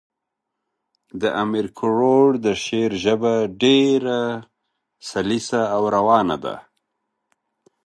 [1.21, 2.27] د امیر کروړ
[2.63, 4.19] شعر ژبه ډېره
[5.09, 6.55] سلیسه او روانه ده.